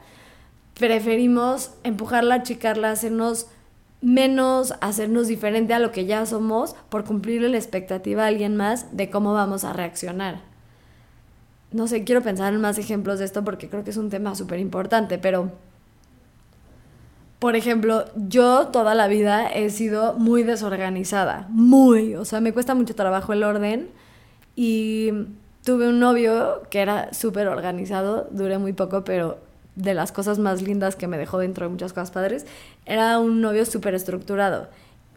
preferimos 0.78 1.70
empujarla, 1.82 2.34
achicarla, 2.34 2.90
hacernos 2.90 3.46
menos 4.02 4.74
hacernos 4.82 5.28
diferente 5.28 5.72
a 5.72 5.78
lo 5.78 5.92
que 5.92 6.04
ya 6.04 6.26
somos 6.26 6.76
por 6.90 7.04
cumplir 7.04 7.40
la 7.40 7.56
expectativa 7.56 8.24
de 8.24 8.28
alguien 8.28 8.54
más 8.54 8.94
de 8.94 9.08
cómo 9.08 9.32
vamos 9.32 9.64
a 9.64 9.72
reaccionar. 9.72 10.42
No 11.72 11.86
sé, 11.86 12.04
quiero 12.04 12.20
pensar 12.20 12.52
en 12.52 12.60
más 12.60 12.76
ejemplos 12.76 13.18
de 13.18 13.24
esto 13.24 13.42
porque 13.42 13.70
creo 13.70 13.82
que 13.82 13.90
es 13.90 13.96
un 13.96 14.10
tema 14.10 14.34
súper 14.34 14.58
importante, 14.58 15.16
pero 15.16 15.50
por 17.38 17.56
ejemplo, 17.56 18.04
yo 18.28 18.66
toda 18.66 18.94
la 18.94 19.08
vida 19.08 19.48
he 19.48 19.70
sido 19.70 20.12
muy 20.18 20.42
desorganizada, 20.42 21.46
muy, 21.48 22.14
o 22.14 22.26
sea, 22.26 22.42
me 22.42 22.52
cuesta 22.52 22.74
mucho 22.74 22.94
trabajo 22.94 23.32
el 23.32 23.42
orden 23.42 23.88
y 24.54 25.12
tuve 25.64 25.88
un 25.88 26.00
novio 26.00 26.62
que 26.70 26.80
era 26.80 27.12
súper 27.12 27.48
organizado, 27.48 28.28
duré 28.30 28.58
muy 28.58 28.72
poco, 28.72 29.04
pero 29.04 29.38
de 29.76 29.94
las 29.94 30.12
cosas 30.12 30.38
más 30.38 30.62
lindas 30.62 30.96
que 30.96 31.06
me 31.06 31.18
dejó 31.18 31.38
dentro 31.38 31.66
de 31.66 31.70
muchas 31.70 31.92
cosas 31.92 32.10
padres, 32.10 32.46
era 32.86 33.18
un 33.18 33.40
novio 33.40 33.64
súper 33.64 33.94
estructurado. 33.94 34.68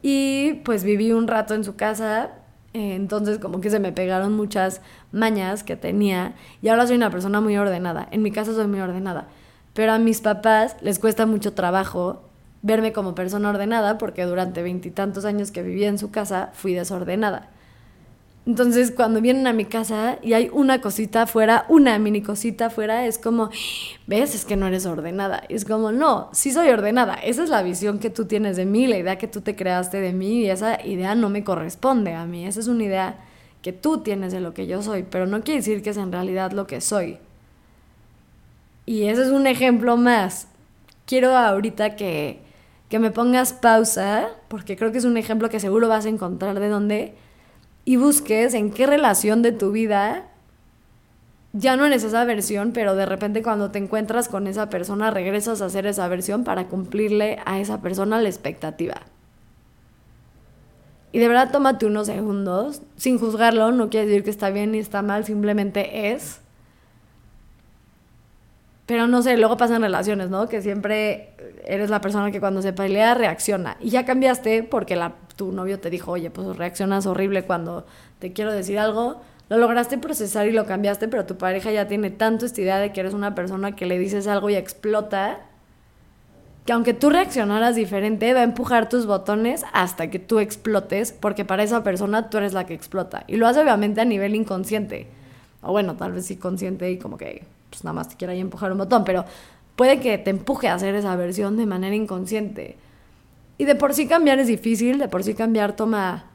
Y 0.02 0.62
pues 0.66 0.84
viví 0.84 1.12
un 1.12 1.28
rato 1.28 1.54
en 1.54 1.64
su 1.64 1.76
casa, 1.76 2.32
eh, 2.74 2.96
entonces 2.96 3.40
como 3.40 3.62
que 3.62 3.70
se 3.70 3.80
me 3.80 3.92
pegaron 3.92 4.34
muchas 4.34 4.82
mañas 5.12 5.64
que 5.64 5.76
tenía 5.76 6.36
y 6.62 6.68
ahora 6.68 6.88
soy 6.88 6.98
una 6.98 7.10
persona 7.10 7.40
muy 7.42 7.58
ordenada. 7.58 8.08
En 8.12 8.22
mi 8.22 8.32
casa 8.32 8.54
soy 8.54 8.68
muy 8.68 8.80
ordenada, 8.80 9.28
pero 9.74 9.94
a 9.94 10.00
mis 10.00 10.22
papás 10.22 10.76
les 10.82 11.00
cuesta 11.00 11.26
mucho 11.26 11.54
trabajo 11.54 12.24
verme 12.62 12.94
como 12.94 13.16
persona 13.16 13.50
ordenada 13.50 13.98
porque 13.98 14.24
durante 14.24 14.62
veintitantos 14.62 15.26
años 15.26 15.52
que 15.52 15.64
viví 15.64 15.84
en 15.86 15.98
su 15.98 16.12
casa 16.12 16.50
fui 16.54 16.74
desordenada. 16.74 17.50
Entonces, 18.46 18.92
cuando 18.92 19.22
vienen 19.22 19.48
a 19.48 19.54
mi 19.54 19.64
casa 19.64 20.18
y 20.22 20.34
hay 20.34 20.50
una 20.52 20.82
cosita 20.82 21.24
afuera, 21.24 21.66
una 21.70 21.98
mini 21.98 22.22
cosita 22.22 22.66
afuera, 22.66 23.06
es 23.06 23.18
como, 23.18 23.50
ves, 24.06 24.36
es 24.36 24.44
que 24.44 24.58
no 24.58 24.68
eres 24.68 24.86
ordenada. 24.86 25.44
es 25.48 25.64
como, 25.64 25.94
no, 25.94 26.30
sí 26.34 26.52
soy 26.52 26.70
ordenada. 26.70 27.14
Esa 27.16 27.44
es 27.44 27.50
la 27.50 27.64
visión 27.64 28.00
que 28.00 28.10
tú 28.10 28.26
tienes 28.26 28.58
de 28.58 28.66
mí, 28.66 28.86
la 28.86 28.98
idea 28.98 29.18
que 29.18 29.28
tú 29.30 29.42
te 29.42 29.56
creaste 29.56 30.02
de 30.02 30.12
mí 30.12 30.42
y 30.42 30.50
esa 30.50 30.86
idea 30.86 31.16
no 31.16 31.30
me 31.30 31.46
corresponde 31.46 32.14
a 32.14 32.26
mí. 32.26 32.46
Esa 32.46 32.60
es 32.60 32.68
una 32.68 32.84
idea 32.84 33.18
que 33.62 33.72
tú 33.72 34.00
tienes 34.00 34.34
de 34.34 34.42
lo 34.42 34.54
que 34.54 34.68
yo 34.68 34.84
soy, 34.84 35.04
pero 35.04 35.26
no 35.26 35.42
quiere 35.42 35.62
decir 35.62 35.82
que 35.82 35.92
es 35.92 35.98
en 35.98 36.12
realidad 36.12 36.52
lo 36.52 36.68
que 36.68 36.82
soy. 36.82 37.20
Y 38.86 39.04
ese 39.04 39.22
es 39.22 39.30
un 39.30 39.48
ejemplo 39.48 39.96
más. 39.96 40.48
Quiero 41.06 41.38
ahorita 41.38 41.96
que, 41.96 42.42
que 42.90 43.00
me 43.00 43.10
pongas 43.10 43.54
pausa, 43.54 44.28
porque 44.50 44.76
creo 44.76 44.92
que 44.92 44.98
es 44.98 45.06
un 45.06 45.16
ejemplo 45.16 45.50
que 45.50 45.62
seguro 45.62 45.88
vas 45.88 46.06
a 46.06 46.10
encontrar 46.10 46.60
de 46.60 46.68
dónde 46.68 47.16
y 47.86 47.98
busques 47.98 48.54
en 48.54 48.72
qué 48.72 48.88
relación 48.88 49.42
de 49.42 49.52
tu 49.52 49.72
vida 49.72 50.30
ya 51.56 51.76
no 51.76 51.86
eres 51.86 52.04
esa 52.04 52.26
versión, 52.26 52.72
pero 52.72 52.96
de 52.96 53.06
repente 53.06 53.44
cuando 53.44 53.70
te 53.70 53.78
encuentras 53.78 54.28
con 54.28 54.48
esa 54.48 54.70
persona 54.70 55.12
regresas 55.12 55.62
a 55.62 55.70
ser 55.70 55.86
esa 55.86 56.08
versión 56.08 56.44
para 56.44 56.68
cumplirle 56.68 57.40
a 57.46 57.60
esa 57.60 57.80
persona 57.80 58.20
la 58.20 58.28
expectativa. 58.28 59.04
Y 61.12 61.20
de 61.20 61.28
verdad 61.28 61.52
tómate 61.52 61.86
unos 61.86 62.08
segundos, 62.08 62.82
sin 62.98 63.20
juzgarlo, 63.20 63.72
no 63.72 63.92
quiere 63.92 64.08
decir 64.08 64.24
que 64.24 64.32
está 64.32 64.50
bien 64.50 64.72
ni 64.72 64.80
está 64.80 65.04
mal, 65.04 65.26
simplemente 65.26 66.12
es. 66.12 66.42
Pero 68.88 69.06
no 69.06 69.22
sé, 69.22 69.38
luego 69.38 69.56
pasan 69.56 69.84
relaciones, 69.84 70.32
¿no? 70.32 70.50
Que 70.50 70.64
siempre 70.64 71.36
eres 71.66 71.92
la 71.92 72.02
persona 72.02 72.32
que 72.32 72.40
cuando 72.40 72.64
se 72.64 72.74
pelea 72.74 73.14
reacciona. 73.14 73.78
Y 73.80 73.92
ya 73.92 74.06
cambiaste 74.06 74.64
porque 74.64 74.96
la 74.96 75.14
tu 75.36 75.52
novio 75.52 75.80
te 75.80 75.90
dijo, 75.90 76.12
oye, 76.12 76.30
pues 76.30 76.56
reaccionas 76.58 77.06
horrible 77.06 77.44
cuando 77.44 77.86
te 78.20 78.34
quiero 78.34 78.52
decir 78.52 78.80
algo, 78.80 79.22
lo 79.50 79.58
lograste 79.58 79.98
procesar 79.98 80.48
y 80.48 80.52
lo 80.52 80.66
cambiaste, 80.66 81.08
pero 81.08 81.26
tu 81.26 81.38
pareja 81.38 81.72
ya 81.72 81.88
tiene 81.88 82.10
tanto 82.10 82.46
esta 82.46 82.62
idea 82.62 82.78
de 82.80 82.92
que 82.92 83.02
eres 83.02 83.14
una 83.14 83.36
persona 83.36 83.76
que 83.76 83.86
le 83.86 84.00
dices 84.00 84.28
algo 84.28 84.50
y 84.50 84.56
explota, 84.56 85.40
que 86.66 86.74
aunque 86.74 86.94
tú 86.94 87.10
reaccionaras 87.10 87.76
diferente, 87.76 88.34
va 88.34 88.40
a 88.40 88.44
empujar 88.44 88.88
tus 88.88 89.06
botones 89.06 89.66
hasta 89.74 90.10
que 90.10 90.20
tú 90.20 90.40
explotes, 90.40 91.12
porque 91.12 91.44
para 91.44 91.64
esa 91.64 91.84
persona 91.84 92.30
tú 92.30 92.38
eres 92.38 92.54
la 92.54 92.66
que 92.66 92.74
explota. 92.74 93.26
Y 93.28 93.36
lo 93.36 93.48
hace 93.48 93.60
obviamente 93.60 94.00
a 94.00 94.06
nivel 94.06 94.34
inconsciente. 94.34 95.08
O 95.62 95.72
bueno, 95.72 95.96
tal 95.96 96.14
vez 96.14 96.26
sí 96.26 96.38
consciente 96.38 96.90
y 96.90 96.98
como 96.98 97.18
que 97.18 97.44
pues 97.70 97.84
nada 97.84 97.94
más 97.94 98.10
te 98.10 98.16
quiera 98.16 98.34
ahí 98.34 98.40
empujar 98.40 98.72
un 98.72 98.78
botón, 98.78 99.04
pero 99.04 99.26
puede 99.76 100.00
que 100.00 100.18
te 100.18 100.30
empuje 100.30 100.68
a 100.68 100.76
hacer 100.76 100.96
esa 100.96 101.16
versión 101.16 101.58
de 101.58 101.66
manera 101.66 101.96
inconsciente. 101.96 102.78
Y 103.58 103.66
de 103.66 103.76
por 103.76 103.94
sí 103.94 104.08
cambiar 104.08 104.40
es 104.40 104.48
difícil, 104.48 104.98
de 104.98 105.08
por 105.08 105.24
sí 105.24 105.34
cambiar 105.34 105.76
toma 105.76 106.26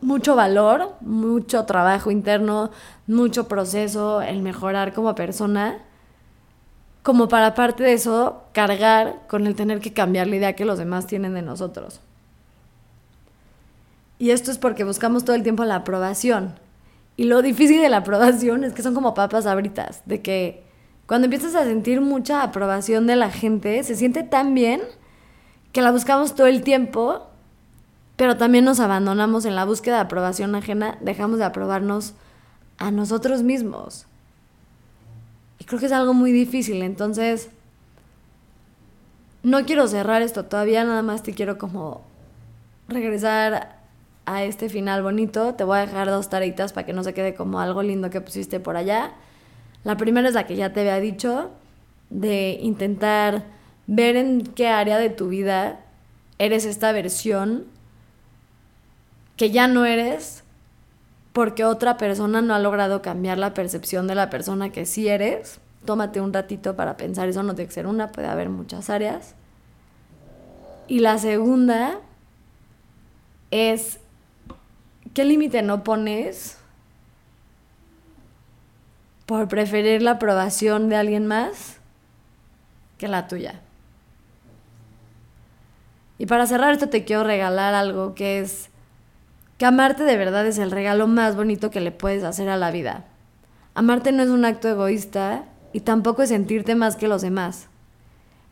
mucho 0.00 0.34
valor, 0.34 0.94
mucho 1.00 1.64
trabajo 1.64 2.10
interno, 2.10 2.70
mucho 3.06 3.48
proceso, 3.48 4.22
el 4.22 4.42
mejorar 4.42 4.92
como 4.92 5.14
persona, 5.14 5.78
como 7.02 7.28
para 7.28 7.54
parte 7.54 7.82
de 7.82 7.92
eso 7.92 8.44
cargar 8.52 9.20
con 9.28 9.46
el 9.46 9.54
tener 9.54 9.80
que 9.80 9.92
cambiar 9.92 10.26
la 10.26 10.36
idea 10.36 10.56
que 10.56 10.64
los 10.64 10.78
demás 10.78 11.06
tienen 11.06 11.34
de 11.34 11.42
nosotros. 11.42 12.00
Y 14.18 14.30
esto 14.30 14.50
es 14.50 14.58
porque 14.58 14.84
buscamos 14.84 15.24
todo 15.24 15.34
el 15.36 15.42
tiempo 15.42 15.64
la 15.64 15.76
aprobación. 15.76 16.54
Y 17.16 17.24
lo 17.24 17.42
difícil 17.42 17.80
de 17.80 17.88
la 17.88 17.98
aprobación 17.98 18.64
es 18.64 18.72
que 18.72 18.82
son 18.82 18.94
como 18.94 19.14
papas 19.14 19.46
abritas, 19.46 20.02
de 20.06 20.20
que 20.20 20.64
Cuando 21.06 21.24
empiezas 21.24 21.56
a 21.56 21.64
sentir 21.64 22.00
mucha 22.00 22.44
aprobación 22.44 23.08
de 23.08 23.16
la 23.16 23.30
gente, 23.30 23.82
se 23.82 23.96
siente 23.96 24.22
tan 24.22 24.54
bien 24.54 24.80
que 25.72 25.82
la 25.82 25.90
buscamos 25.90 26.34
todo 26.34 26.46
el 26.46 26.62
tiempo, 26.62 27.26
pero 28.16 28.36
también 28.36 28.64
nos 28.64 28.80
abandonamos 28.80 29.44
en 29.44 29.56
la 29.56 29.64
búsqueda 29.64 29.96
de 29.96 30.02
aprobación 30.02 30.54
ajena, 30.54 30.98
dejamos 31.00 31.38
de 31.38 31.44
aprobarnos 31.44 32.14
a 32.78 32.90
nosotros 32.90 33.42
mismos. 33.42 34.06
Y 35.58 35.64
creo 35.64 35.78
que 35.78 35.86
es 35.86 35.92
algo 35.92 36.14
muy 36.14 36.32
difícil, 36.32 36.82
entonces 36.82 37.50
no 39.42 39.64
quiero 39.64 39.86
cerrar 39.88 40.22
esto 40.22 40.44
todavía, 40.44 40.84
nada 40.84 41.02
más 41.02 41.22
te 41.22 41.32
quiero 41.32 41.56
como 41.56 42.02
regresar 42.88 43.78
a 44.26 44.44
este 44.44 44.68
final 44.68 45.02
bonito. 45.02 45.54
Te 45.54 45.64
voy 45.64 45.78
a 45.78 45.86
dejar 45.86 46.08
dos 46.08 46.28
tareitas 46.28 46.72
para 46.72 46.86
que 46.86 46.92
no 46.92 47.02
se 47.02 47.14
quede 47.14 47.34
como 47.34 47.60
algo 47.60 47.82
lindo 47.82 48.10
que 48.10 48.20
pusiste 48.20 48.60
por 48.60 48.76
allá. 48.76 49.12
La 49.82 49.96
primera 49.96 50.28
es 50.28 50.34
la 50.34 50.46
que 50.46 50.56
ya 50.56 50.72
te 50.72 50.80
había 50.80 51.00
dicho, 51.00 51.50
de 52.10 52.58
intentar 52.60 53.44
ver 53.92 54.14
en 54.14 54.42
qué 54.46 54.68
área 54.68 54.98
de 54.98 55.10
tu 55.10 55.26
vida 55.26 55.80
eres 56.38 56.64
esta 56.64 56.92
versión 56.92 57.66
que 59.36 59.50
ya 59.50 59.66
no 59.66 59.84
eres 59.84 60.44
porque 61.32 61.64
otra 61.64 61.96
persona 61.96 62.40
no 62.40 62.54
ha 62.54 62.60
logrado 62.60 63.02
cambiar 63.02 63.38
la 63.38 63.52
percepción 63.52 64.06
de 64.06 64.14
la 64.14 64.30
persona 64.30 64.70
que 64.70 64.86
sí 64.86 65.08
eres. 65.08 65.58
Tómate 65.84 66.20
un 66.20 66.32
ratito 66.32 66.76
para 66.76 66.96
pensar, 66.96 67.28
eso 67.28 67.42
no 67.42 67.56
tiene 67.56 67.66
que 67.66 67.74
ser 67.74 67.88
una, 67.88 68.12
puede 68.12 68.28
haber 68.28 68.48
muchas 68.48 68.90
áreas. 68.90 69.34
Y 70.86 71.00
la 71.00 71.18
segunda 71.18 71.98
es, 73.50 73.98
¿qué 75.14 75.24
límite 75.24 75.62
no 75.62 75.82
pones 75.82 76.58
por 79.26 79.48
preferir 79.48 80.00
la 80.00 80.12
aprobación 80.12 80.88
de 80.88 80.94
alguien 80.94 81.26
más 81.26 81.78
que 82.96 83.08
la 83.08 83.26
tuya? 83.26 83.60
Y 86.20 86.26
para 86.26 86.46
cerrar 86.46 86.74
esto 86.74 86.90
te 86.90 87.04
quiero 87.04 87.24
regalar 87.24 87.72
algo 87.72 88.14
que 88.14 88.40
es 88.40 88.68
que 89.56 89.64
amarte 89.64 90.04
de 90.04 90.18
verdad 90.18 90.46
es 90.46 90.58
el 90.58 90.70
regalo 90.70 91.06
más 91.06 91.34
bonito 91.34 91.70
que 91.70 91.80
le 91.80 91.92
puedes 91.92 92.24
hacer 92.24 92.50
a 92.50 92.58
la 92.58 92.70
vida. 92.70 93.06
Amarte 93.72 94.12
no 94.12 94.22
es 94.22 94.28
un 94.28 94.44
acto 94.44 94.68
egoísta 94.68 95.46
y 95.72 95.80
tampoco 95.80 96.22
es 96.22 96.28
sentirte 96.28 96.74
más 96.74 96.96
que 96.96 97.08
los 97.08 97.22
demás. 97.22 97.68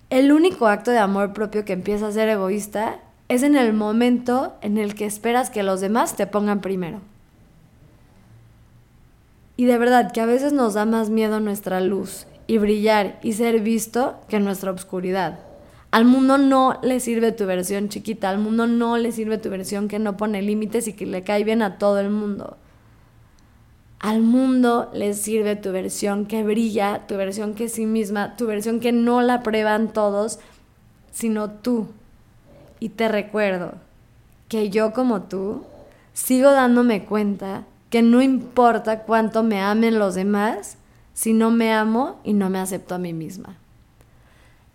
El 0.08 0.32
único 0.32 0.66
acto 0.66 0.92
de 0.92 0.98
amor 0.98 1.34
propio 1.34 1.66
que 1.66 1.74
empieza 1.74 2.06
a 2.06 2.12
ser 2.12 2.30
egoísta 2.30 3.00
es 3.28 3.42
en 3.42 3.54
el 3.54 3.74
momento 3.74 4.56
en 4.62 4.78
el 4.78 4.94
que 4.94 5.04
esperas 5.04 5.50
que 5.50 5.62
los 5.62 5.82
demás 5.82 6.16
te 6.16 6.26
pongan 6.26 6.62
primero. 6.62 7.02
Y 9.58 9.66
de 9.66 9.76
verdad 9.76 10.10
que 10.12 10.22
a 10.22 10.26
veces 10.26 10.54
nos 10.54 10.72
da 10.72 10.86
más 10.86 11.10
miedo 11.10 11.38
nuestra 11.38 11.82
luz 11.82 12.26
y 12.46 12.56
brillar 12.56 13.18
y 13.22 13.34
ser 13.34 13.60
visto 13.60 14.18
que 14.26 14.40
nuestra 14.40 14.70
oscuridad. 14.70 15.47
Al 15.90 16.04
mundo 16.04 16.36
no 16.36 16.78
le 16.82 17.00
sirve 17.00 17.32
tu 17.32 17.46
versión 17.46 17.88
chiquita, 17.88 18.28
al 18.28 18.38
mundo 18.38 18.66
no 18.66 18.98
le 18.98 19.10
sirve 19.10 19.38
tu 19.38 19.48
versión 19.48 19.88
que 19.88 19.98
no 19.98 20.16
pone 20.18 20.42
límites 20.42 20.86
y 20.86 20.92
que 20.92 21.06
le 21.06 21.22
cae 21.22 21.44
bien 21.44 21.62
a 21.62 21.78
todo 21.78 21.98
el 21.98 22.10
mundo. 22.10 22.58
Al 23.98 24.20
mundo 24.20 24.90
le 24.92 25.14
sirve 25.14 25.56
tu 25.56 25.72
versión 25.72 26.26
que 26.26 26.44
brilla, 26.44 27.06
tu 27.08 27.16
versión 27.16 27.54
que 27.54 27.64
es 27.64 27.72
sí 27.72 27.86
misma, 27.86 28.36
tu 28.36 28.46
versión 28.46 28.80
que 28.80 28.92
no 28.92 29.22
la 29.22 29.42
prueban 29.42 29.92
todos, 29.92 30.38
sino 31.10 31.50
tú. 31.50 31.88
Y 32.80 32.90
te 32.90 33.08
recuerdo 33.08 33.72
que 34.48 34.70
yo 34.70 34.92
como 34.92 35.22
tú 35.22 35.64
sigo 36.12 36.50
dándome 36.52 37.06
cuenta 37.06 37.64
que 37.90 38.02
no 38.02 38.20
importa 38.22 39.04
cuánto 39.04 39.42
me 39.42 39.60
amen 39.60 39.98
los 39.98 40.14
demás, 40.14 40.76
si 41.14 41.32
no 41.32 41.50
me 41.50 41.72
amo 41.72 42.20
y 42.24 42.34
no 42.34 42.50
me 42.50 42.58
acepto 42.58 42.94
a 42.94 42.98
mí 42.98 43.12
misma. 43.12 43.56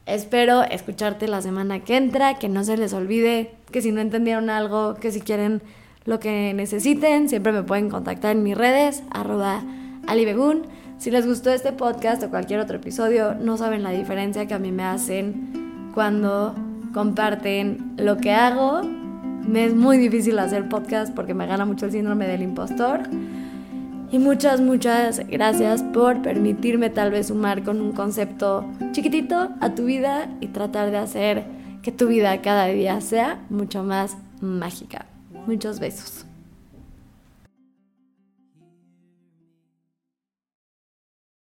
Espero 0.05 0.63
escucharte 0.63 1.27
la 1.27 1.41
semana 1.41 1.79
que 1.79 1.95
entra, 1.95 2.35
que 2.35 2.49
no 2.49 2.63
se 2.63 2.75
les 2.75 2.93
olvide 2.93 3.51
que 3.71 3.81
si 3.81 3.91
no 3.91 4.01
entendieron 4.01 4.49
algo, 4.49 4.95
que 4.95 5.11
si 5.11 5.21
quieren 5.21 5.61
lo 6.05 6.19
que 6.19 6.53
necesiten, 6.53 7.29
siempre 7.29 7.53
me 7.53 7.63
pueden 7.63 7.89
contactar 7.89 8.35
en 8.35 8.43
mis 8.43 8.57
redes, 8.57 9.03
arroba 9.11 9.63
alibegun. 10.05 10.63
Si 10.97 11.09
les 11.09 11.25
gustó 11.25 11.51
este 11.51 11.71
podcast 11.71 12.21
o 12.23 12.29
cualquier 12.29 12.59
otro 12.59 12.77
episodio, 12.77 13.33
no 13.35 13.57
saben 13.57 13.81
la 13.81 13.91
diferencia 13.91 14.45
que 14.45 14.53
a 14.53 14.59
mí 14.59 14.71
me 14.71 14.83
hacen 14.83 15.91
cuando 15.93 16.53
comparten 16.93 17.93
lo 17.97 18.17
que 18.17 18.31
hago. 18.31 18.81
Me 19.47 19.65
es 19.65 19.73
muy 19.73 19.97
difícil 19.97 20.37
hacer 20.39 20.67
podcast 20.67 21.13
porque 21.13 21.33
me 21.33 21.47
gana 21.47 21.65
mucho 21.65 21.85
el 21.85 21.93
síndrome 21.93 22.27
del 22.27 22.41
impostor. 22.41 23.01
Y 24.13 24.19
muchas, 24.19 24.61
muchas 24.61 25.27
gracias 25.27 25.81
por 25.81 26.21
permitirme 26.21 26.91
tal 26.91 27.09
vez 27.09 27.29
sumar 27.29 27.63
con 27.63 27.81
un 27.81 27.93
concepto 27.93 28.63
chiquitito 28.91 29.49
a 29.59 29.73
tu 29.73 29.85
vida 29.85 30.29
y 30.39 30.49
tratar 30.49 30.91
de 30.91 30.97
hacer 30.97 31.45
que 31.81 31.91
tu 31.91 32.05
vida 32.05 32.39
cada 32.43 32.67
día 32.67 33.01
sea 33.01 33.43
mucho 33.49 33.81
más 33.83 34.15
mágica. 34.39 35.07
Muchos 35.47 35.79
besos. 35.79 36.27